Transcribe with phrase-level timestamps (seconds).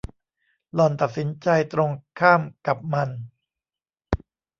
[0.73, 1.89] หล่อนตัดสินใจตรง
[2.19, 3.09] ข้ามกับมัน